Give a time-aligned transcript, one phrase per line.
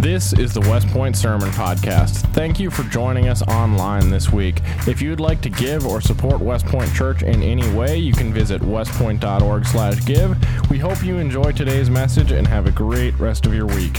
[0.00, 2.32] This is the West Point Sermon Podcast.
[2.32, 4.62] Thank you for joining us online this week.
[4.86, 8.14] If you would like to give or support West Point Church in any way, you
[8.14, 10.38] can visit westpoint.org slash give.
[10.70, 13.98] We hope you enjoy today's message and have a great rest of your week.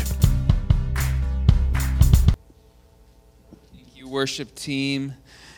[3.72, 5.14] Thank you, worship team.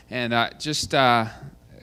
[0.10, 1.28] And uh, just uh,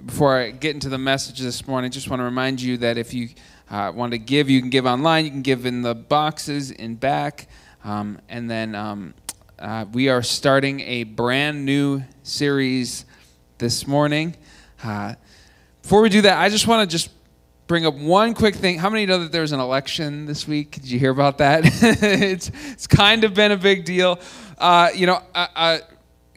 [0.04, 3.14] before I get into the message this morning, just want to remind you that if
[3.14, 3.30] you
[3.70, 5.24] uh, want to give, you can give online.
[5.24, 7.48] You can give in the boxes in back.
[7.82, 9.14] Um, and then um,
[9.58, 13.06] uh, we are starting a brand new series
[13.58, 14.36] this morning.
[14.82, 15.14] Uh,
[15.82, 17.10] before we do that, I just want to just
[17.66, 18.78] bring up one quick thing.
[18.78, 20.72] How many know that there's an election this week?
[20.72, 21.62] Did you hear about that?
[21.64, 24.18] it's it's kind of been a big deal.
[24.58, 25.80] Uh, you know, a, a,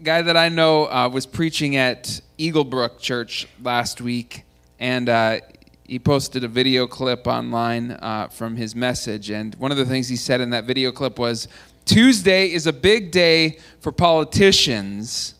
[0.01, 4.43] guy that I know uh, was preaching at Eaglebrook Church last week,
[4.79, 5.39] and uh,
[5.85, 9.29] he posted a video clip online uh, from his message.
[9.29, 11.47] And one of the things he said in that video clip was
[11.85, 15.35] Tuesday is a big day for politicians,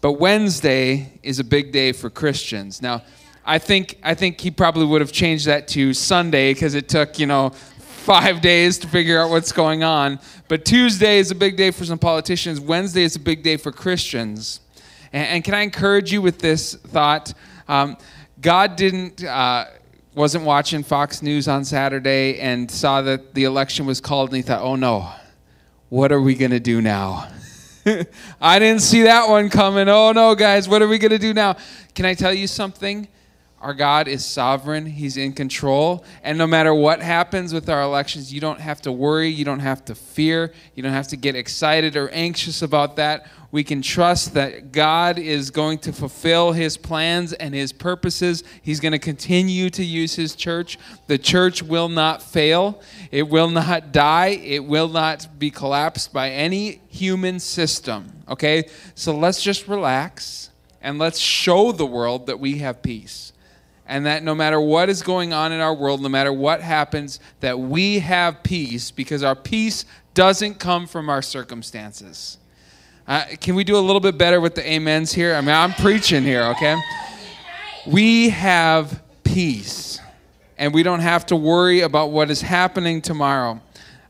[0.00, 2.80] but Wednesday is a big day for Christians.
[2.80, 3.02] Now,
[3.44, 7.18] I think, I think he probably would have changed that to Sunday because it took,
[7.18, 10.18] you know, five days to figure out what's going on.
[10.48, 13.70] But Tuesday is a big day for some politicians, Wednesday is a big day for
[13.70, 14.60] Christians.
[15.12, 17.34] And, and can I encourage you with this thought?
[17.68, 17.98] Um,
[18.40, 19.64] God didn't uh,
[20.14, 24.42] wasn't watching Fox News on Saturday and saw that the election was called and he
[24.42, 25.10] thought, "Oh no,
[25.88, 27.28] what are we going to do now?"
[28.40, 29.88] I didn't see that one coming.
[29.88, 31.56] Oh no, guys, what are we going to do now?
[31.94, 33.08] Can I tell you something?
[33.60, 36.04] Our God is sovereign, He's in control.
[36.22, 39.58] And no matter what happens with our elections, you don't have to worry, you don't
[39.58, 43.26] have to fear, you don't have to get excited or anxious about that.
[43.50, 48.44] We can trust that God is going to fulfill His plans and His purposes.
[48.62, 50.78] He's going to continue to use His church.
[51.08, 56.30] The church will not fail, it will not die, it will not be collapsed by
[56.30, 58.22] any human system.
[58.28, 58.68] Okay?
[58.94, 60.50] So let's just relax
[60.80, 63.32] and let's show the world that we have peace
[63.88, 67.18] and that no matter what is going on in our world, no matter what happens,
[67.40, 72.36] that we have peace because our peace doesn't come from our circumstances.
[73.06, 75.34] Uh, can we do a little bit better with the amens here?
[75.34, 76.78] I mean, I'm preaching here, okay?
[77.86, 79.98] We have peace,
[80.58, 83.58] and we don't have to worry about what is happening tomorrow.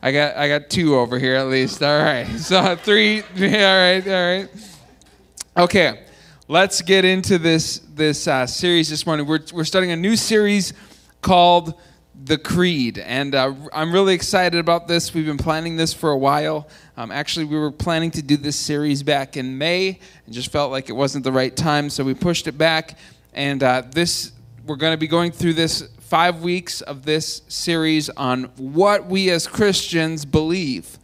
[0.02, 1.80] I got I got two over here at least.
[1.82, 3.20] All right, so three.
[3.36, 4.48] All right, all right.
[5.56, 6.04] Okay
[6.48, 9.26] let's get into this this uh, series this morning.
[9.26, 10.72] We're we're starting a new series
[11.20, 11.74] called
[12.14, 15.12] the Creed, and uh, I'm really excited about this.
[15.12, 16.68] We've been planning this for a while.
[16.96, 20.70] Um, actually, we were planning to do this series back in May, and just felt
[20.70, 22.96] like it wasn't the right time, so we pushed it back.
[23.34, 24.30] And uh, this
[24.64, 29.28] we're going to be going through this five weeks of this series on what we
[29.30, 30.98] as Christians believe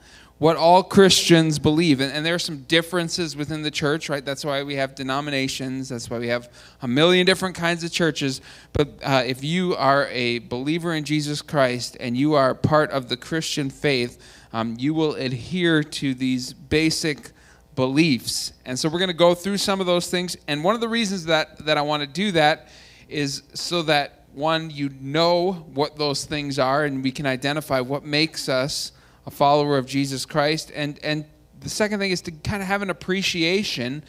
[0.45, 2.03] what all Christians believe.
[2.03, 4.23] And, and, there are some differences within the church, right?
[4.23, 5.89] That's why we have denominations.
[5.89, 8.43] That's why we have a million different kinds of churches.
[8.75, 13.09] But uh, if you are a believer in Jesus Christ and you are part of
[13.09, 14.23] the Christian faith,
[14.53, 17.31] um, you will adhere to these basic
[17.75, 18.53] beliefs.
[18.67, 20.37] And so we're going to go through some of those things.
[20.47, 22.69] And one of the reasons that, that I want to do that
[23.09, 28.05] is so that, one, you know what those things are and we can identify what
[28.05, 28.93] makes us
[29.27, 30.71] a follower of Jesus Christ.
[30.75, 31.25] And, and
[31.61, 34.05] the second thing is to kind of have an appreciation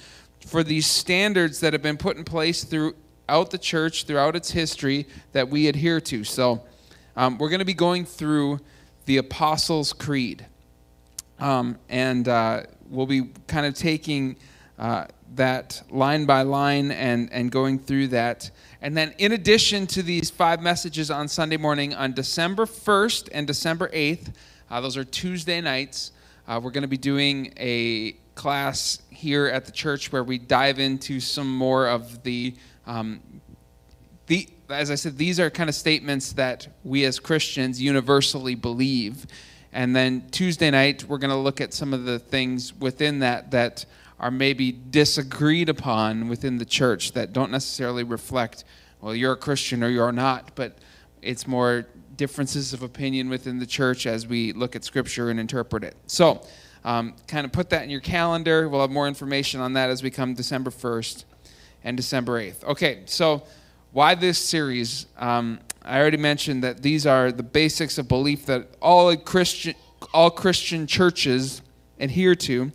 [0.45, 5.07] for these standards that have been put in place throughout the church, throughout its history,
[5.31, 6.23] that we adhere to.
[6.23, 6.63] So
[7.15, 8.59] um, we're going to be going through
[9.05, 10.45] the Apostles' Creed.
[11.39, 14.37] Um, and uh, we'll be kind of taking
[14.77, 15.05] uh,
[15.35, 18.51] that line by line and, and going through that.
[18.81, 23.47] And then, in addition to these five messages on Sunday morning, on December 1st and
[23.47, 24.33] December 8th,
[24.75, 26.11] uh, those are Tuesday nights.
[26.45, 30.79] Uh, we're going to be doing a class here at the church where we dive
[30.79, 32.53] into some more of the,
[32.85, 33.21] um,
[34.27, 39.25] the as I said, these are kind of statements that we as Christians universally believe.
[39.71, 43.51] And then Tuesday night, we're going to look at some of the things within that
[43.51, 43.85] that
[44.19, 48.65] are maybe disagreed upon within the church that don't necessarily reflect,
[48.99, 50.79] well, you're a Christian or you're not, but
[51.21, 55.83] it's more differences of opinion within the church as we look at Scripture and interpret
[55.83, 55.95] it.
[56.07, 56.41] So,
[56.83, 58.69] um, kind of put that in your calendar.
[58.69, 61.25] We'll have more information on that as we come December 1st
[61.83, 62.63] and December 8th.
[62.63, 63.43] Okay, so
[63.91, 65.07] why this series?
[65.17, 69.75] Um, I already mentioned that these are the basics of belief that all Christian,
[70.13, 71.61] all Christian churches
[71.99, 72.71] adhere to.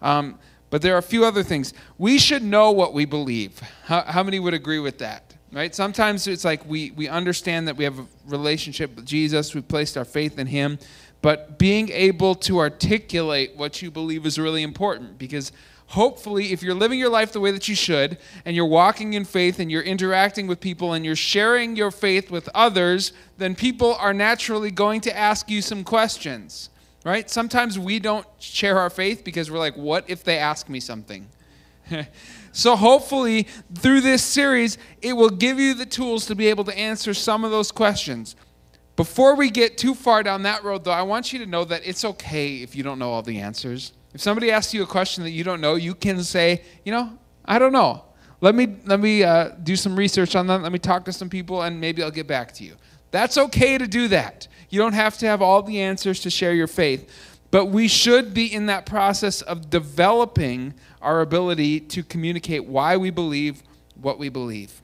[0.00, 0.38] Um,
[0.70, 1.74] but there are a few other things.
[1.98, 3.60] We should know what we believe.
[3.84, 5.34] How, how many would agree with that?
[5.52, 9.68] Right sometimes it's like we we understand that we have a relationship with jesus we've
[9.68, 10.78] placed our faith in him
[11.20, 15.52] but being able to articulate what you believe is really important because
[15.92, 18.16] hopefully, if you're living your life the way that you should,
[18.46, 22.30] and you're walking in faith and you're interacting with people and you're sharing your faith
[22.30, 26.70] with others, then people are naturally going to ask you some questions,
[27.04, 27.30] right?
[27.30, 31.28] Sometimes we don't share our faith because we're like, what if they ask me something?
[32.52, 36.78] so, hopefully, through this series, it will give you the tools to be able to
[36.78, 38.36] answer some of those questions.
[38.94, 41.80] Before we get too far down that road, though, I want you to know that
[41.86, 43.92] it's okay if you don't know all the answers.
[44.12, 47.18] If somebody asks you a question that you don't know, you can say, you know,
[47.46, 48.04] I don't know.
[48.42, 50.62] Let me let me uh, do some research on that.
[50.62, 52.74] Let me talk to some people, and maybe I'll get back to you.
[53.12, 54.48] That's okay to do that.
[54.68, 57.08] You don't have to have all the answers to share your faith,
[57.52, 60.72] but we should be in that process of developing
[61.02, 63.62] our ability to communicate why we believe
[64.00, 64.80] what we believe.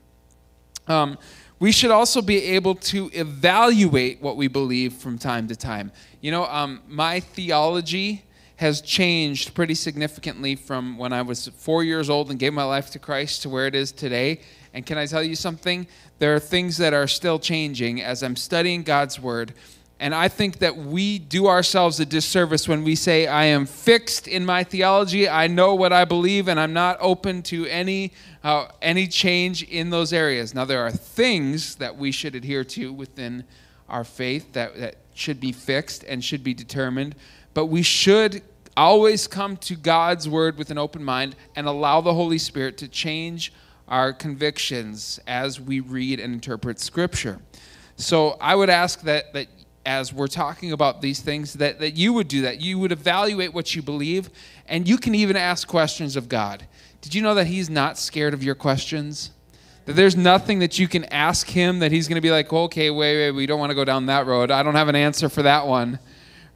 [0.87, 1.17] Um,
[1.59, 5.91] we should also be able to evaluate what we believe from time to time.
[6.21, 8.23] You know, um, my theology
[8.57, 12.91] has changed pretty significantly from when I was four years old and gave my life
[12.91, 14.41] to Christ to where it is today.
[14.73, 15.87] And can I tell you something?
[16.19, 19.53] There are things that are still changing as I'm studying God's Word.
[20.01, 24.29] And I think that we do ourselves a disservice when we say, I am fixed
[24.29, 28.67] in my theology, I know what I believe, and I'm not open to any, uh,
[28.81, 30.55] any change in those areas.
[30.55, 33.43] Now, there are things that we should adhere to within
[33.89, 37.15] our faith that, that should be fixed and should be determined,
[37.53, 38.41] but we should
[38.77, 42.87] always come to God's word with an open mind and allow the Holy Spirit to
[42.87, 43.51] change
[43.89, 47.39] our convictions as we read and interpret Scripture.
[47.97, 49.47] So I would ask that, that
[49.85, 52.61] as we're talking about these things, that, that you would do that.
[52.61, 54.29] You would evaluate what you believe,
[54.67, 56.65] and you can even ask questions of God.
[57.01, 59.31] Did you know that He's not scared of your questions?
[59.85, 62.89] That there's nothing that you can ask Him that He's going to be like, okay,
[62.89, 64.51] wait, wait, we don't want to go down that road.
[64.51, 65.99] I don't have an answer for that one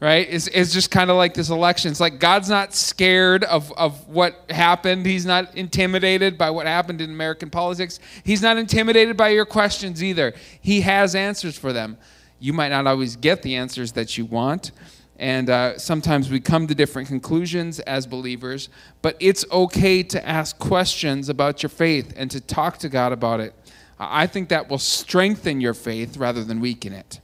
[0.03, 0.27] right?
[0.29, 1.89] It's, it's just kind of like this election.
[1.89, 5.05] It's like God's not scared of, of what happened.
[5.05, 8.01] He's not intimidated by what happened in American politics.
[8.25, 10.33] He's not intimidated by your questions either.
[10.59, 11.97] He has answers for them.
[12.43, 14.73] You might not always get the answers that you want.
[15.15, 18.67] And uh, sometimes we come to different conclusions as believers,
[19.01, 23.39] but it's okay to ask questions about your faith and to talk to God about
[23.39, 23.53] it.
[23.97, 27.21] I think that will strengthen your faith rather than weaken it.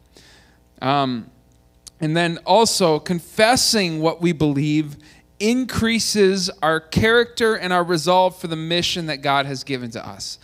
[0.82, 1.30] Um,
[2.00, 4.96] and then also, confessing what we believe
[5.42, 10.40] increases our character and our resolve for the mission that God has given to us.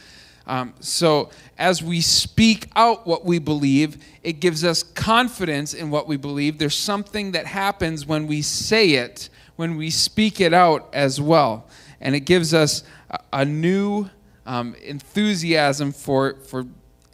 [0.47, 6.07] Um, so, as we speak out what we believe, it gives us confidence in what
[6.07, 6.57] we believe.
[6.59, 11.67] There's something that happens when we say it, when we speak it out as well.
[11.99, 14.09] And it gives us a, a new
[14.45, 16.65] um, enthusiasm for, for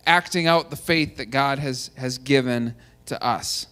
[0.06, 2.75] acting out the faith that God has, has given
[3.06, 3.68] to us.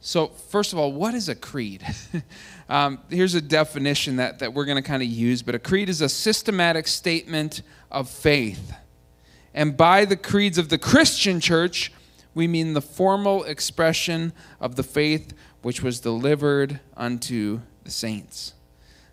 [0.00, 1.84] So, first of all, what is a creed?
[2.68, 5.88] um, here's a definition that, that we're going to kind of use, but a creed
[5.88, 8.72] is a systematic statement of faith.
[9.54, 11.92] And by the creeds of the Christian church,
[12.34, 18.54] we mean the formal expression of the faith which was delivered unto the saints.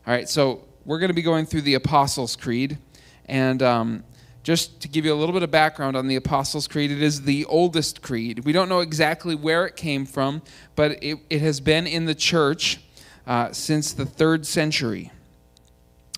[0.05, 2.77] All right, so we're going to be going through the Apostles' Creed.
[3.25, 4.03] And um,
[4.43, 7.23] just to give you a little bit of background on the Apostles' Creed, it is
[7.23, 8.45] the oldest creed.
[8.45, 10.41] We don't know exactly where it came from,
[10.75, 12.79] but it, it has been in the church
[13.25, 15.11] uh, since the third century.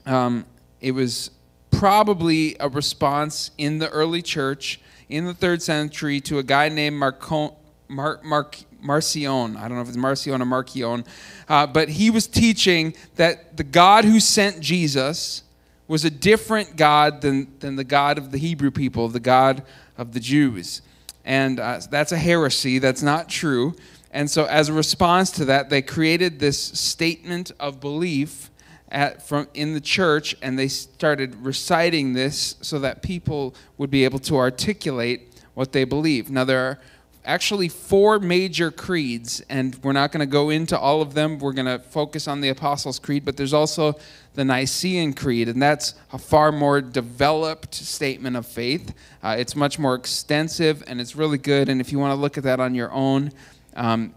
[0.05, 0.45] Um,
[0.79, 1.31] it was
[1.71, 6.95] probably a response in the early church in the third century to a guy named
[6.95, 7.55] Marco,
[7.87, 9.57] Mar, Mark, Marcion.
[9.57, 11.03] I don't know if it's Marcion or Marcion,
[11.47, 15.43] uh, but he was teaching that the God who sent Jesus
[15.87, 19.63] was a different God than, than the God of the Hebrew people, the God
[19.97, 20.83] of the Jews.
[21.25, 22.79] And uh, that's a heresy.
[22.79, 23.75] That's not true.
[24.11, 28.49] And so, as a response to that, they created this statement of belief
[28.89, 34.03] at, from, in the church, and they started reciting this so that people would be
[34.03, 36.29] able to articulate what they believe.
[36.29, 36.79] Now, there are
[37.25, 41.37] actually four major creeds, and we're not going to go into all of them.
[41.37, 43.99] We're going to focus on the Apostles' Creed, but there's also
[44.33, 48.95] the Nicene Creed, and that's a far more developed statement of faith.
[49.21, 51.69] Uh, it's much more extensive, and it's really good.
[51.69, 53.31] And if you want to look at that on your own,
[53.75, 54.15] um,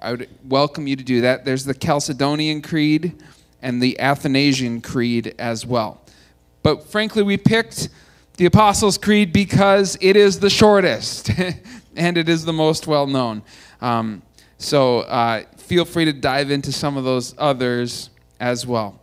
[0.00, 1.44] I would welcome you to do that.
[1.44, 3.22] There's the Chalcedonian Creed
[3.62, 6.02] and the Athanasian Creed as well.
[6.62, 7.88] But frankly, we picked
[8.36, 11.30] the Apostles' Creed because it is the shortest.
[11.96, 13.42] and it is the most well known.
[13.80, 14.22] Um,
[14.58, 19.00] so uh, feel free to dive into some of those others as well.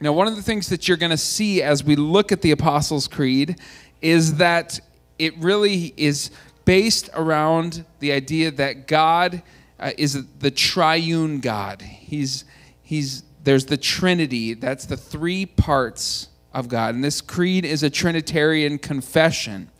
[0.00, 2.50] Now, one of the things that you're going to see as we look at the
[2.50, 3.56] Apostles' Creed
[4.00, 4.80] is that
[5.18, 6.30] it really is
[6.64, 9.42] based around the idea that God
[9.78, 11.82] uh, is the triune God.
[11.82, 12.44] He's,
[12.82, 16.94] he's, there's the Trinity, that's the three parts of God.
[16.94, 19.70] And this creed is a Trinitarian confession.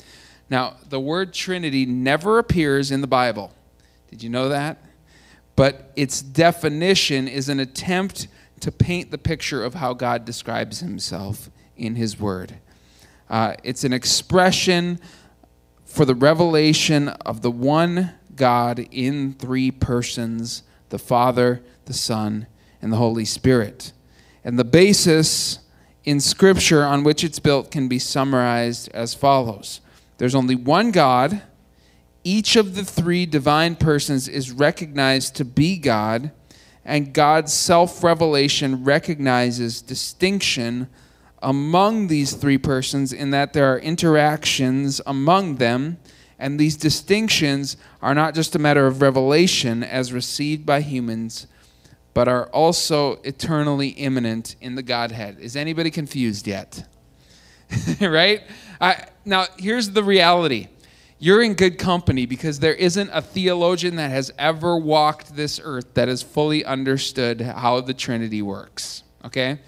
[0.51, 3.53] Now, the word Trinity never appears in the Bible.
[4.11, 4.79] Did you know that?
[5.57, 8.29] But its definition is an attempt
[8.61, 12.59] to paint the picture of how God describes himself in his word.
[13.29, 15.01] Uh, it's an expression
[15.85, 22.47] for the revelation of the one God in three persons the Father, the Son,
[22.83, 23.93] and the Holy Spirit.
[24.45, 25.61] And the basis
[26.05, 29.81] in Scripture on which it's built can be summarized as follows
[30.19, 31.43] There's only one God.
[32.25, 36.31] Each of the three divine persons is recognized to be God,
[36.85, 40.89] and God's self revelation recognizes distinction
[41.43, 45.99] among these three persons in that there are interactions among them,
[46.39, 51.49] and these distinctions are not just a matter of revelation as received by humans,
[52.15, 55.39] but are also eternally immanent in the Godhead.
[55.41, 56.87] Is anybody confused yet?
[58.01, 58.43] right?
[58.81, 60.69] I, now, here's the reality
[61.19, 65.95] you're in good company because there isn't a theologian that has ever walked this earth
[65.95, 69.05] that has fully understood how the Trinity works.
[69.25, 69.61] Okay?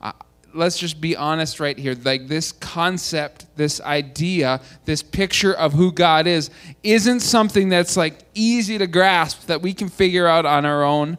[0.00, 0.10] Uh,
[0.52, 1.96] let's just be honest right here.
[2.02, 6.50] Like this concept, this idea, this picture of who God is,
[6.82, 11.18] isn't something that's like easy to grasp that we can figure out on our own.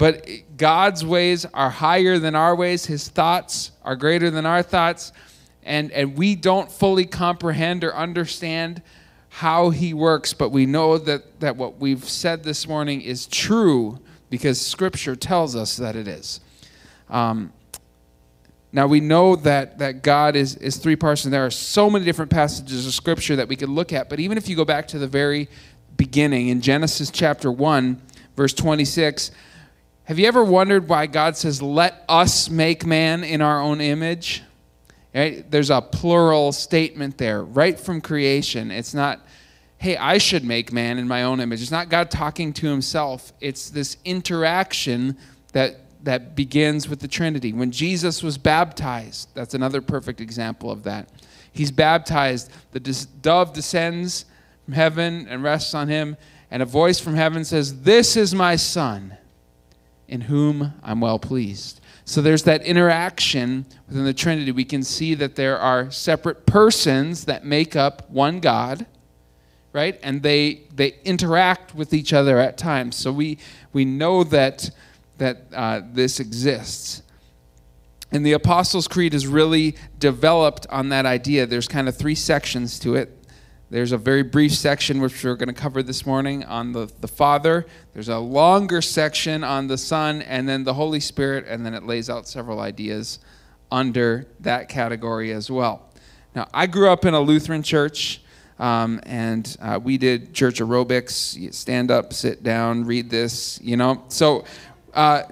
[0.00, 0.26] But
[0.56, 5.12] God's ways are higher than our ways, His thoughts are greater than our thoughts.
[5.62, 8.80] And, and we don't fully comprehend or understand
[9.28, 13.98] how He works, but we know that, that what we've said this morning is true
[14.30, 16.40] because Scripture tells us that it is.
[17.10, 17.52] Um,
[18.72, 22.06] now we know that, that God is, is three parts, and there are so many
[22.06, 24.08] different passages of Scripture that we could look at.
[24.08, 25.50] But even if you go back to the very
[25.98, 28.00] beginning in Genesis chapter 1,
[28.34, 29.30] verse 26,
[30.10, 34.42] have you ever wondered why God says, let us make man in our own image?
[35.14, 35.48] Right?
[35.48, 38.72] There's a plural statement there, right from creation.
[38.72, 39.20] It's not,
[39.78, 41.62] hey, I should make man in my own image.
[41.62, 43.32] It's not God talking to himself.
[43.40, 45.16] It's this interaction
[45.52, 47.52] that, that begins with the Trinity.
[47.52, 51.08] When Jesus was baptized, that's another perfect example of that.
[51.52, 52.80] He's baptized, the
[53.22, 54.24] dove descends
[54.64, 56.16] from heaven and rests on him,
[56.50, 59.16] and a voice from heaven says, This is my son
[60.10, 61.80] in whom I'm well pleased.
[62.04, 64.50] So there's that interaction within the Trinity.
[64.50, 68.84] We can see that there are separate persons that make up one God,
[69.72, 69.98] right?
[70.02, 72.96] And they they interact with each other at times.
[72.96, 73.38] So we
[73.72, 74.70] we know that
[75.18, 77.02] that uh, this exists.
[78.10, 81.46] And the Apostles' Creed is really developed on that idea.
[81.46, 83.19] There's kind of three sections to it.
[83.70, 87.06] There's a very brief section which we're going to cover this morning on the, the
[87.06, 87.66] Father.
[87.94, 91.84] There's a longer section on the Son and then the Holy Spirit, and then it
[91.84, 93.20] lays out several ideas
[93.70, 95.88] under that category as well.
[96.34, 98.22] Now, I grew up in a Lutheran church,
[98.58, 104.02] um, and uh, we did church aerobics stand up, sit down, read this, you know.
[104.08, 104.46] So,
[104.94, 105.22] uh,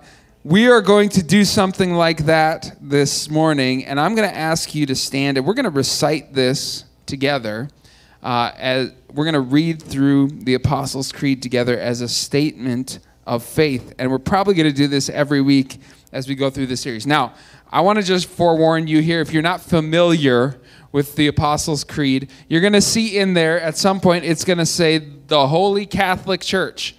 [0.45, 4.77] we are going to do something like that this morning, and I'm going to ask
[4.77, 7.69] you to stand, and we're going to recite this together
[8.23, 13.45] uh, as we're going to read through the Apostles' Creed together as a statement of
[13.45, 13.95] faith.
[13.99, 15.79] And we're probably going to do this every week
[16.13, 17.07] as we go through the series.
[17.07, 17.35] Now,
[17.71, 20.59] I want to just forewarn you here if you're not familiar
[20.91, 24.59] with the Apostles' Creed, you're going to see in there at some point it's going
[24.59, 26.95] to say the Holy Catholic Church.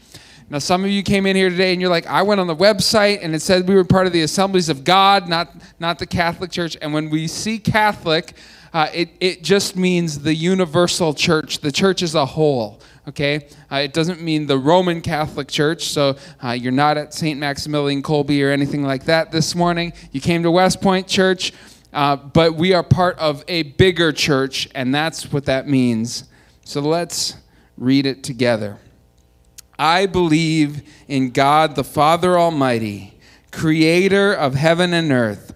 [0.52, 2.56] Now, some of you came in here today and you're like, I went on the
[2.56, 5.50] website and it said we were part of the Assemblies of God, not,
[5.80, 6.76] not the Catholic Church.
[6.82, 8.34] And when we see Catholic,
[8.74, 12.82] uh, it, it just means the universal church, the church as a whole.
[13.08, 13.48] Okay?
[13.72, 17.40] Uh, it doesn't mean the Roman Catholic Church, so uh, you're not at St.
[17.40, 19.94] Maximilian Kolbe or anything like that this morning.
[20.12, 21.52] You came to West Point Church,
[21.92, 26.26] uh, but we are part of a bigger church, and that's what that means.
[26.66, 27.36] So let's
[27.78, 28.78] read it together.
[29.80, 33.18] I believe in God the Father Almighty,
[33.52, 35.54] creator of heaven and earth.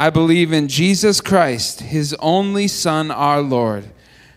[0.00, 3.90] I believe in Jesus Christ, his only Son, our Lord,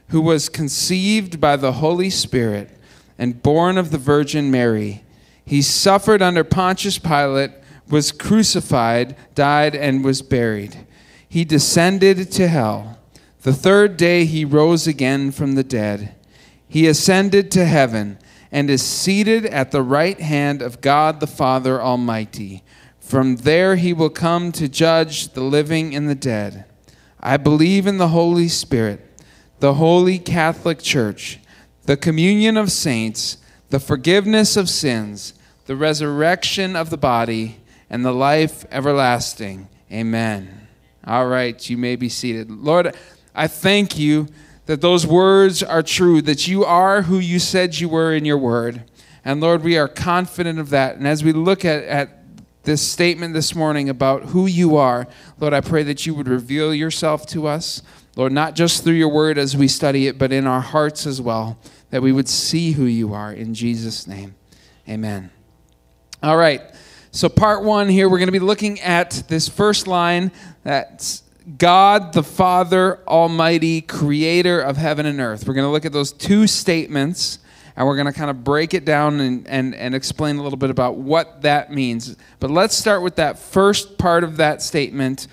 [0.09, 2.69] who was conceived by the Holy Spirit
[3.17, 5.05] and born of the Virgin Mary.
[5.45, 7.51] He suffered under Pontius Pilate,
[7.87, 10.85] was crucified, died, and was buried.
[11.29, 12.99] He descended to hell.
[13.43, 16.13] The third day he rose again from the dead.
[16.67, 18.17] He ascended to heaven
[18.51, 22.63] and is seated at the right hand of God the Father Almighty.
[23.03, 26.65] From there he will come to judge the living and the dead.
[27.19, 29.01] I believe in the Holy Spirit,
[29.59, 31.39] the holy Catholic Church,
[31.83, 33.37] the communion of saints,
[33.69, 35.33] the forgiveness of sins,
[35.65, 37.57] the resurrection of the body,
[37.89, 39.67] and the life everlasting.
[39.91, 40.67] Amen.
[41.05, 42.49] All right, you may be seated.
[42.49, 42.95] Lord,
[43.35, 44.27] I thank you
[44.65, 48.37] that those words are true, that you are who you said you were in your
[48.37, 48.83] word.
[49.25, 50.95] And Lord, we are confident of that.
[50.95, 52.22] And as we look at, at
[52.63, 55.07] this statement this morning about who you are,
[55.39, 57.81] Lord, I pray that you would reveal yourself to us.
[58.15, 61.21] Lord, not just through your word as we study it, but in our hearts as
[61.21, 61.57] well,
[61.89, 63.33] that we would see who you are.
[63.33, 64.35] In Jesus' name,
[64.87, 65.31] amen.
[66.21, 66.61] All right.
[67.11, 70.31] So, part one here, we're going to be looking at this first line
[70.63, 71.23] that's
[71.57, 75.47] God the Father Almighty, creator of heaven and earth.
[75.47, 77.39] We're going to look at those two statements
[77.75, 80.57] and we're going to kind of break it down and, and, and explain a little
[80.57, 82.15] bit about what that means.
[82.39, 85.27] But let's start with that first part of that statement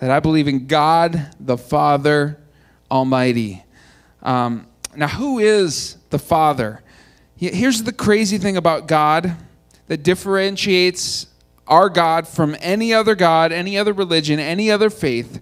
[0.00, 2.38] that I believe in God the Father
[2.90, 3.64] Almighty.
[4.22, 6.82] Um, now, who is the Father?
[7.36, 9.36] Here's the crazy thing about God
[9.86, 11.26] that differentiates
[11.66, 15.40] our God from any other God, any other religion, any other faith.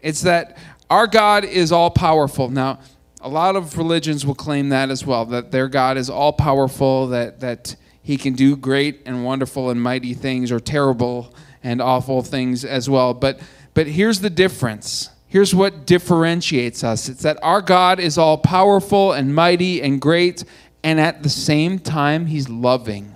[0.00, 0.56] It's that
[0.88, 2.48] our God is all powerful.
[2.48, 2.80] Now,
[3.26, 7.08] a lot of religions will claim that as well, that their God is all powerful,
[7.08, 12.22] that, that he can do great and wonderful and mighty things or terrible and awful
[12.22, 13.14] things as well.
[13.14, 13.40] But,
[13.74, 15.10] but here's the difference.
[15.26, 20.44] Here's what differentiates us it's that our God is all powerful and mighty and great,
[20.84, 23.12] and at the same time, he's loving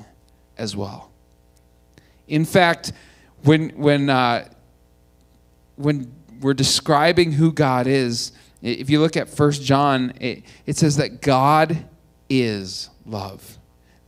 [0.59, 1.13] as well.
[2.27, 2.93] In fact,
[3.45, 4.49] when, when, uh,
[5.77, 10.97] when we're describing who God is, if you look at First John, it, it says
[10.97, 11.85] that God
[12.29, 13.59] is love,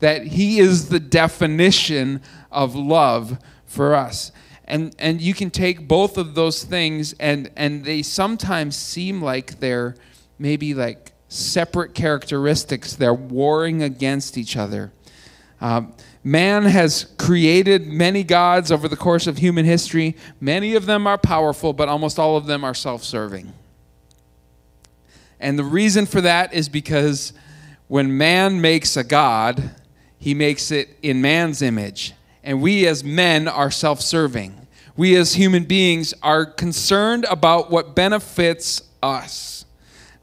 [0.01, 4.33] that He is the definition of love for us.
[4.65, 9.59] And, and you can take both of those things, and, and they sometimes seem like
[9.61, 9.97] they're
[10.39, 12.95] maybe like separate characteristics.
[12.95, 14.93] They're warring against each other.
[15.61, 15.95] Um,
[16.25, 20.17] man has created many gods over the course of human history.
[20.41, 23.53] Many of them are powerful, but almost all of them are self serving.
[25.43, 27.33] And the reason for that is because
[27.89, 29.75] when man makes a God,
[30.17, 32.13] he makes it in man's image.
[32.45, 34.69] And we as men are self serving.
[34.97, 39.65] We as human beings are concerned about what benefits us.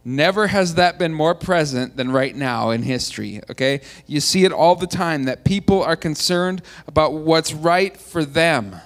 [0.05, 3.81] Never has that been more present than right now in history, okay?
[4.07, 8.77] You see it all the time that people are concerned about what's right for them.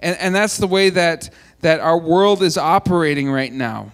[0.00, 3.92] And, and that's the way that, that our world is operating right now.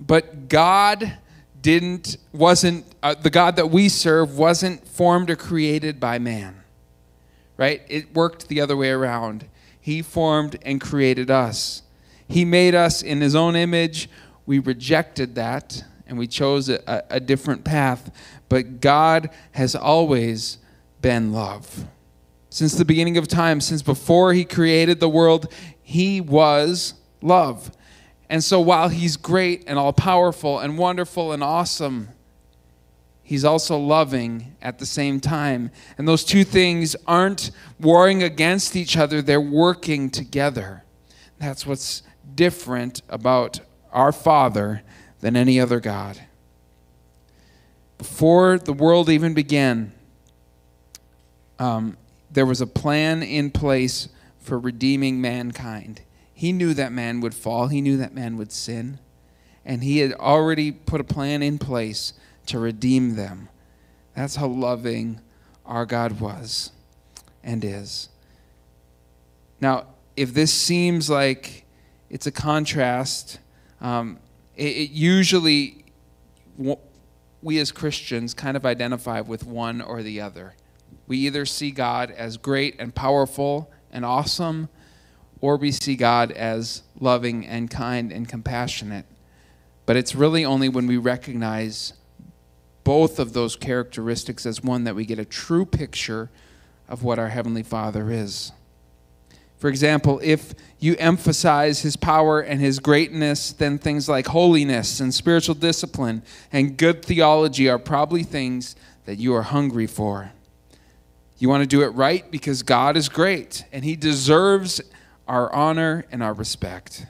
[0.00, 1.18] But God
[1.60, 6.62] didn't, wasn't, uh, the God that we serve wasn't formed or created by man,
[7.56, 7.82] right?
[7.88, 9.46] It worked the other way around.
[9.80, 11.82] He formed and created us.
[12.28, 14.08] He made us in His own image.
[14.46, 18.10] We rejected that and we chose a, a different path.
[18.48, 20.58] But God has always
[21.02, 21.86] been love.
[22.48, 27.70] Since the beginning of time, since before He created the world, He was love.
[28.28, 32.08] And so while he's great and all powerful and wonderful and awesome,
[33.22, 35.70] he's also loving at the same time.
[35.96, 40.84] And those two things aren't warring against each other, they're working together.
[41.38, 42.02] That's what's
[42.34, 43.60] different about
[43.92, 44.82] our Father
[45.20, 46.20] than any other God.
[47.98, 49.92] Before the world even began,
[51.58, 51.96] um,
[52.30, 54.08] there was a plan in place
[54.38, 56.02] for redeeming mankind.
[56.38, 58.98] He knew that man would fall, he knew that man would sin,
[59.64, 62.12] and he had already put a plan in place
[62.44, 63.48] to redeem them.
[64.14, 65.22] That's how loving
[65.64, 66.72] our God was
[67.42, 68.10] and is.
[69.62, 71.64] Now, if this seems like
[72.10, 73.38] it's a contrast,
[73.80, 74.18] um,
[74.56, 75.86] it, it usually,
[77.40, 80.54] we as Christians kind of identify with one or the other.
[81.06, 84.68] We either see God as great and powerful and awesome,
[85.40, 89.06] or we see God as loving and kind and compassionate.
[89.84, 91.92] But it's really only when we recognize
[92.84, 96.30] both of those characteristics as one that we get a true picture
[96.88, 98.52] of what our Heavenly Father is.
[99.58, 105.12] For example, if you emphasize his power and his greatness, then things like holiness and
[105.12, 106.22] spiritual discipline
[106.52, 110.32] and good theology are probably things that you are hungry for.
[111.38, 114.80] You want to do it right because God is great and he deserves
[115.26, 117.06] our honor and our respect.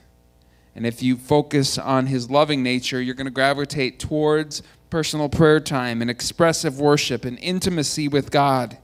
[0.75, 5.59] And if you focus on his loving nature, you're going to gravitate towards personal prayer
[5.59, 8.77] time and expressive worship and intimacy with God.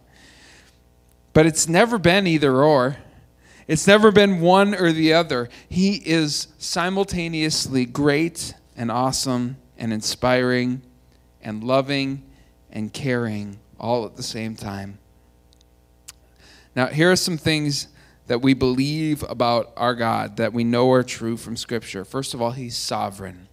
[1.33, 2.97] But it's never been either or.
[3.67, 5.49] It's never been one or the other.
[5.69, 10.81] He is simultaneously great and awesome and inspiring
[11.41, 12.23] and loving
[12.71, 14.97] and caring all at the same time.
[16.75, 17.87] Now, here are some things
[18.27, 22.05] that we believe about our God that we know are true from Scripture.
[22.05, 23.47] First of all, He's sovereign.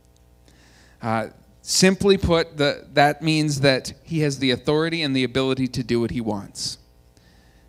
[1.03, 1.29] Uh,
[1.63, 6.01] simply put, the, that means that He has the authority and the ability to do
[6.01, 6.79] what He wants.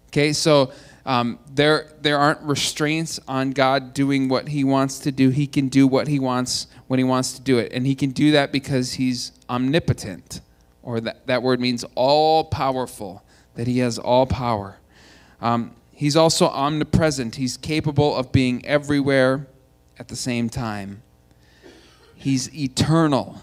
[0.09, 0.71] Okay, so
[1.05, 5.29] um, there, there aren't restraints on God doing what He wants to do.
[5.29, 7.71] He can do what He wants when He wants to do it.
[7.73, 10.41] And He can do that because He's omnipotent,
[10.83, 13.23] or that, that word means all powerful,
[13.55, 14.77] that He has all power.
[15.39, 19.45] Um, he's also omnipresent, He's capable of being everywhere
[19.99, 21.03] at the same time.
[22.15, 23.39] He's eternal,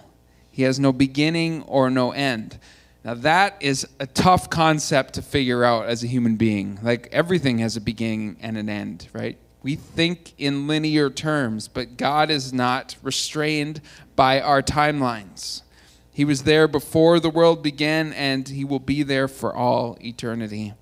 [0.51, 2.59] He has no beginning or no end.
[3.05, 6.81] Now, that is a tough concept to figure out as a human being.
[6.83, 9.39] Like, everything has a beginning and an end, right?
[9.63, 13.81] We think in linear terms, but God is not restrained
[14.17, 15.63] by our timelines.
[16.13, 20.75] He was there before the world began, and He will be there for all eternity.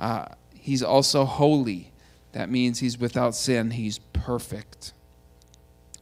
[0.00, 0.26] Uh,
[0.70, 1.92] he's also holy.
[2.32, 4.92] That means He's without sin, He's perfect.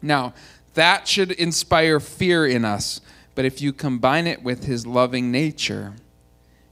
[0.03, 0.35] Now,
[0.75, 3.01] that should inspire fear in us
[3.39, 5.95] but if you combine it with his loving nature,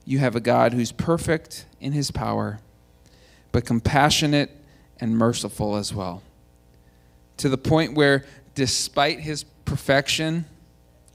[0.04, 2.58] you have a God who's perfect in his power,
[3.52, 4.50] but compassionate
[4.98, 6.24] and merciful as well.
[7.36, 8.24] To the point where,
[8.56, 10.46] despite his perfection,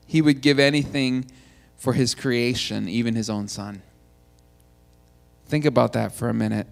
[0.08, 1.30] he would give anything
[1.76, 3.82] for his creation, even his own son.
[5.52, 6.66] Think about that for a minute.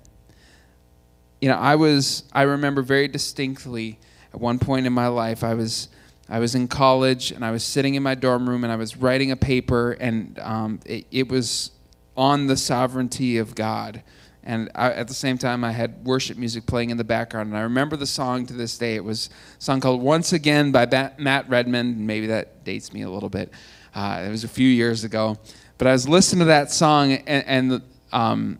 [1.41, 3.99] You know, I was, I remember very distinctly
[4.33, 5.89] at one point in my life, I was
[6.29, 8.95] I was in college and I was sitting in my dorm room and I was
[8.95, 11.71] writing a paper and um, it, it, was
[12.15, 14.01] on the sovereignty of God.
[14.43, 17.49] And I, at the same time, I had worship music playing in the background.
[17.49, 18.95] And I remember the song to this day.
[18.95, 22.05] It was a song called Once Again by ba- Matt Redman.
[22.05, 23.51] Maybe that dates me a little bit.
[23.93, 25.35] Uh, it was a few years ago.
[25.79, 28.59] But I was listening to that song and, and um,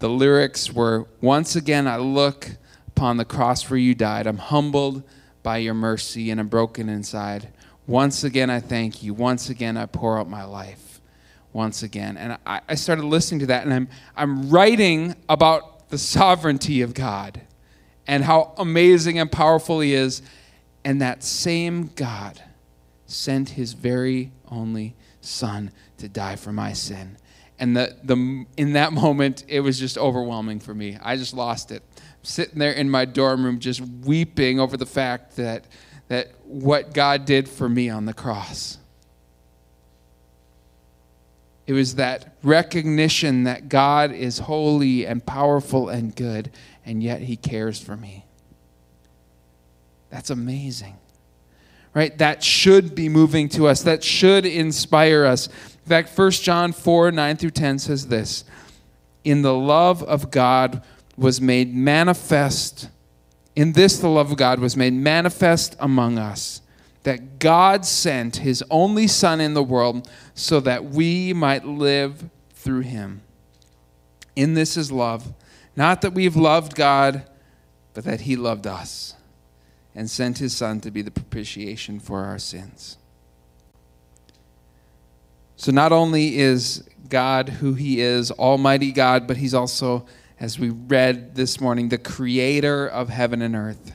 [0.00, 2.50] the lyrics were Once again I look
[2.88, 4.26] upon the cross where you died.
[4.26, 5.02] I'm humbled
[5.42, 7.48] by your mercy and I'm broken inside.
[7.86, 9.14] Once again, I thank you.
[9.14, 11.00] Once again, I pour out my life.
[11.52, 12.16] Once again.
[12.16, 16.94] And I, I started listening to that, and I'm, I'm writing about the sovereignty of
[16.94, 17.40] God
[18.06, 20.22] and how amazing and powerful He is.
[20.84, 22.42] And that same God
[23.06, 27.16] sent His very only Son to die for my sin.
[27.60, 30.98] And the, the, in that moment, it was just overwhelming for me.
[31.00, 31.84] I just lost it
[32.22, 35.64] sitting there in my dorm room just weeping over the fact that,
[36.08, 38.78] that what God did for me on the cross.
[41.66, 46.50] It was that recognition that God is holy and powerful and good,
[46.84, 48.26] and yet He cares for me.
[50.10, 50.96] That's amazing.
[51.94, 52.16] Right?
[52.18, 53.82] That should be moving to us.
[53.82, 55.48] That should inspire us.
[55.90, 58.44] Fact, 1 John 4 9 through 10 says this
[59.24, 60.82] In the love of God,
[61.16, 62.88] was made manifest.
[63.54, 66.62] In this, the love of God was made manifest among us,
[67.02, 72.80] that God sent his only Son in the world so that we might live through
[72.80, 73.20] him.
[74.34, 75.34] In this is love,
[75.76, 77.28] not that we've loved God,
[77.92, 79.14] but that he loved us
[79.94, 82.96] and sent his Son to be the propitiation for our sins.
[85.60, 90.06] So, not only is God who he is, Almighty God, but he's also
[90.38, 93.94] as we read this morning, the creator of heaven and earth.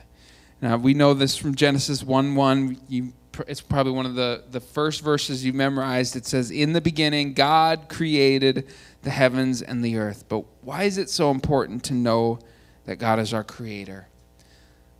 [0.62, 2.82] Now, we know this from Genesis 1 1.
[2.88, 3.12] You,
[3.48, 6.14] it's probably one of the, the first verses you memorized.
[6.14, 8.68] It says, In the beginning, God created
[9.02, 10.26] the heavens and the earth.
[10.28, 12.38] But why is it so important to know
[12.84, 14.06] that God is our creator?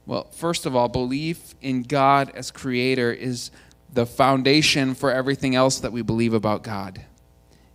[0.05, 3.53] Well, first of all, belief in God as creator is
[3.97, 7.05] the foundation for everything else that we believe about God.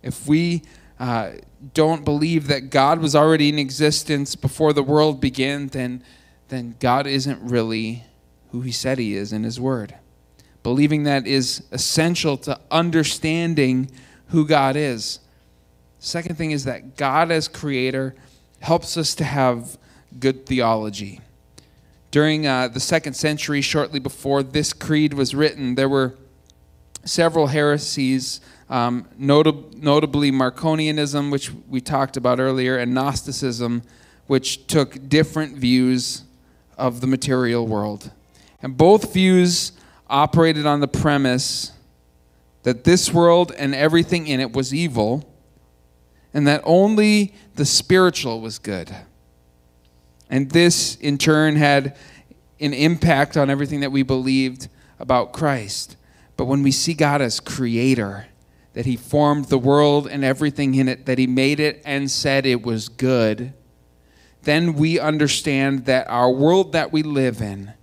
[0.02, 0.62] If we
[0.98, 1.32] uh,
[1.74, 6.02] don't believe that God was already in existence before the world began, then,
[6.48, 8.04] then God isn't really
[8.50, 9.96] who He said He is in His Word.
[10.62, 13.90] Believing that is essential to understanding
[14.28, 15.18] who God is.
[15.98, 18.14] Second thing is that God as creator
[18.60, 19.76] helps us to have
[20.20, 21.20] good theology.
[22.12, 26.14] During uh, the second century, shortly before this creed was written, there were
[27.06, 33.82] several heresies um, notab- notably Marcionianism, which we talked about earlier, and Gnosticism,
[34.26, 36.24] which took different views
[36.76, 38.10] of the material world.
[38.60, 39.72] And both views
[40.10, 41.72] operated on the premise
[42.62, 45.26] that this world and everything in it was evil,
[46.34, 48.94] and that only the spiritual was good.
[50.32, 51.94] And this, in turn, had
[52.58, 54.68] an impact on everything that we believed
[54.98, 55.96] about Christ.
[56.38, 58.28] But when we see God as creator,
[58.72, 62.46] that He formed the world and everything in it, that He made it and said
[62.46, 63.52] it was good,
[64.44, 67.74] then we understand that our world that we live in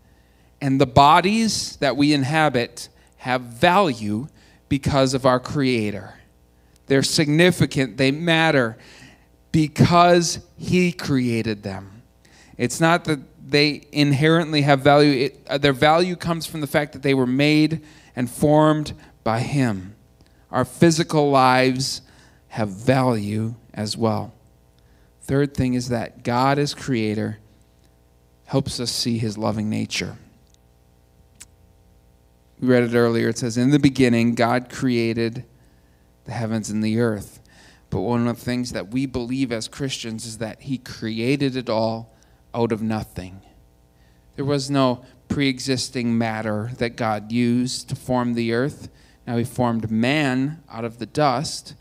[0.60, 4.28] and the bodies that we inhabit have value
[4.70, 6.16] because of our Creator.
[6.88, 8.76] They're significant, they matter
[9.52, 11.99] because He created them.
[12.60, 16.92] It's not that they inherently have value, it, uh, their value comes from the fact
[16.92, 17.82] that they were made
[18.18, 18.94] and formed
[19.24, 19.96] by Him.
[20.52, 22.02] Our physical lives
[22.50, 24.34] have value as well.
[25.22, 27.40] Third thing is that God, as creator,
[28.44, 30.18] helps us see His loving nature.
[32.60, 33.30] We read it earlier.
[33.30, 35.46] It says, In the beginning, God created
[36.26, 37.40] the heavens and the earth.
[37.90, 41.70] But one of the things that we believe as Christians is that He created it
[41.70, 42.14] all
[42.54, 43.42] out of nothing.
[44.36, 48.90] There was no pre existing matter that God used to form the earth.
[49.28, 51.76] Now, He formed man out of the dust,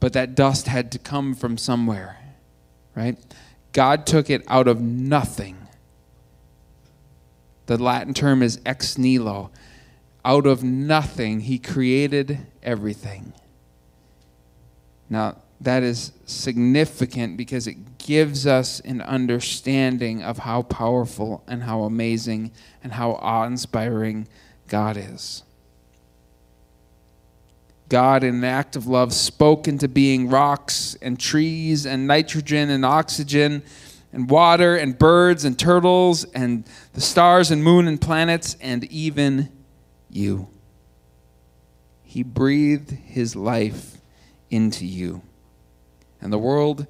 [0.00, 2.18] but that dust had to come from somewhere,
[2.94, 3.18] right?
[3.72, 5.56] God took it out of nothing.
[7.66, 9.50] The Latin term is ex nihilo.
[10.24, 13.32] Out of nothing, He created everything.
[15.10, 21.82] Now, that is significant because it gives us an understanding of how powerful and how
[21.82, 24.28] amazing and how awe inspiring
[24.68, 25.42] God is.
[27.88, 32.84] God, in an act of love, spoke into being rocks and trees and nitrogen and
[32.84, 33.62] oxygen
[34.12, 39.50] and water and birds and turtles and the stars and moon and planets and even
[40.10, 40.48] you.
[42.02, 43.98] He breathed his life
[44.50, 45.22] into you.
[46.24, 46.86] And the world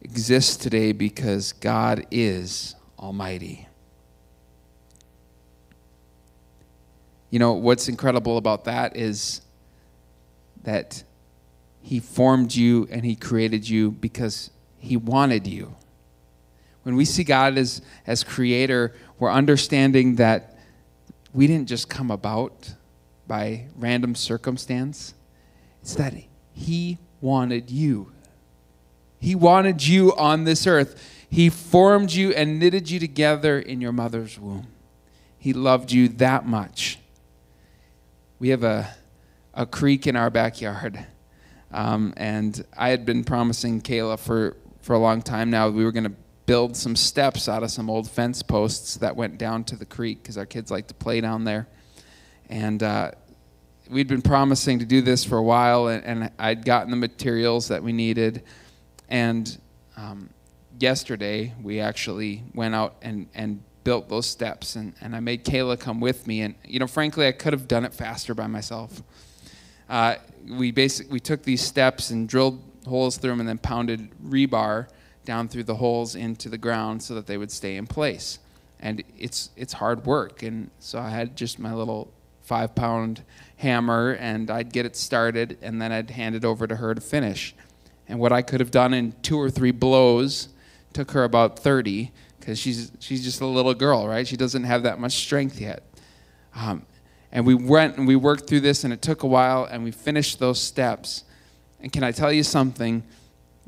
[0.00, 3.66] exists today because God is Almighty.
[7.30, 9.40] You know, what's incredible about that is
[10.62, 11.02] that
[11.82, 15.74] He formed you and He created you because He wanted you.
[16.84, 20.56] When we see God as, as creator, we're understanding that
[21.34, 22.74] we didn't just come about
[23.26, 25.14] by random circumstance,
[25.82, 26.14] it's that
[26.52, 28.12] He wanted you.
[29.18, 31.26] He wanted you on this earth.
[31.28, 34.68] He formed you and knitted you together in your mother's womb.
[35.38, 36.98] He loved you that much.
[38.38, 38.94] We have a,
[39.54, 41.06] a creek in our backyard.
[41.70, 45.92] Um, and I had been promising Kayla for, for a long time now we were
[45.92, 49.76] going to build some steps out of some old fence posts that went down to
[49.76, 51.68] the creek because our kids like to play down there.
[52.48, 53.10] And uh,
[53.90, 57.68] we'd been promising to do this for a while, and, and I'd gotten the materials
[57.68, 58.44] that we needed.
[59.08, 59.58] And
[59.96, 60.30] um,
[60.78, 65.80] yesterday, we actually went out and, and built those steps, and, and I made Kayla
[65.80, 66.42] come with me.
[66.42, 69.02] And, you know, frankly, I could have done it faster by myself.
[69.88, 70.16] Uh,
[70.50, 74.88] we basically we took these steps and drilled holes through them and then pounded rebar
[75.24, 78.38] down through the holes into the ground so that they would stay in place.
[78.80, 83.22] And it's it's hard work, and so I had just my little five pound
[83.56, 87.00] hammer, and I'd get it started, and then I'd hand it over to her to
[87.00, 87.54] finish.
[88.08, 90.48] And what I could have done in two or three blows
[90.92, 94.26] took her about 30 because she's, she's just a little girl, right?
[94.26, 95.82] She doesn't have that much strength yet.
[96.54, 96.86] Um,
[97.30, 99.90] and we went and we worked through this, and it took a while, and we
[99.90, 101.24] finished those steps.
[101.80, 103.04] And can I tell you something?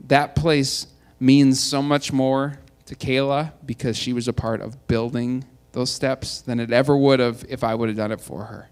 [0.07, 0.87] That place
[1.19, 6.41] means so much more to Kayla because she was a part of building those steps
[6.41, 8.71] than it ever would have if I would have done it for her.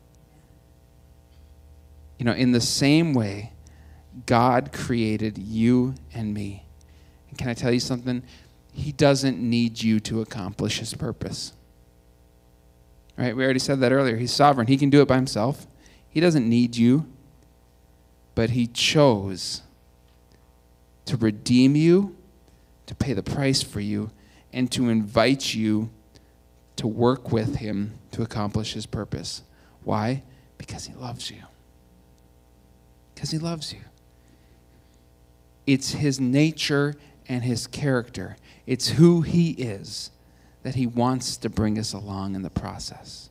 [2.19, 3.53] You know, in the same way,
[4.27, 6.65] God created you and me.
[7.29, 8.23] And can I tell you something?
[8.73, 11.53] He doesn't need you to accomplish his purpose.
[13.17, 13.37] Right?
[13.37, 14.17] We already said that earlier.
[14.17, 14.69] He's sovereign.
[14.69, 15.67] He can do it by himself.
[16.09, 17.07] He doesn't need you.
[18.35, 19.63] But he chose
[21.07, 22.17] to redeem you,
[22.87, 24.11] to pay the price for you,
[24.53, 25.91] and to invite you
[26.77, 29.43] to work with him to accomplish his purpose.
[29.83, 30.23] Why?
[30.57, 31.43] Because he loves you.
[33.15, 33.81] Because he loves you.
[35.69, 36.95] It's his nature
[37.29, 40.11] and his character, it's who he is
[40.63, 43.29] that he wants to bring us along in the process.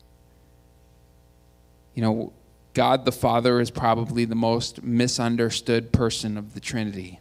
[1.95, 2.33] You know,
[2.75, 7.19] God the Father is probably the most misunderstood person of the Trinity.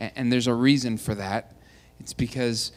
[0.00, 1.54] And, there's a reason for that.
[2.00, 2.72] It's because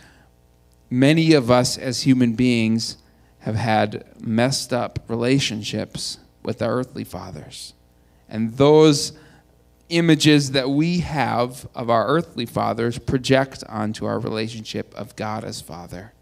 [0.92, 2.98] many of us as human beings
[3.40, 7.74] have had messed up relationships with our earthly fathers.
[8.30, 9.14] And those
[9.94, 15.62] images that we have of our earthly fathers project onto our relationship of God as
[15.62, 16.14] Father.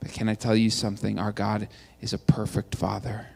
[0.00, 1.18] But can I tell you something?
[1.18, 1.68] Our God
[2.00, 3.28] is a perfect Father.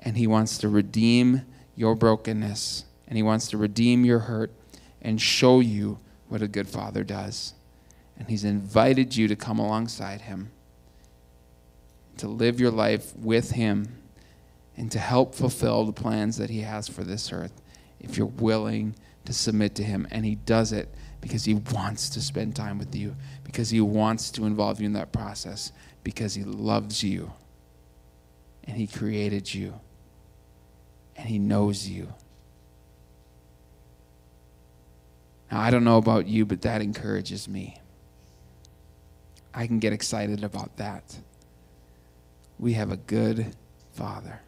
[0.00, 1.42] And He wants to redeem
[1.76, 4.52] your brokenness, and He wants to redeem your hurt
[5.00, 7.54] and show you what a good Father does.
[8.18, 10.50] And He's invited you to come alongside Him,
[12.16, 14.02] to live your life with Him,
[14.76, 17.62] and to help fulfill the plans that He has for this earth
[18.00, 20.06] if you're willing to submit to Him.
[20.10, 20.88] And He does it
[21.20, 24.92] because He wants to spend time with you, because He wants to involve you in
[24.92, 25.72] that process,
[26.04, 27.32] because He loves you,
[28.64, 29.80] and He created you,
[31.16, 32.12] and He knows you.
[35.50, 37.80] Now, I don't know about you, but that encourages me.
[39.54, 41.18] I can get excited about that.
[42.58, 43.54] We have a good
[43.92, 44.40] Father.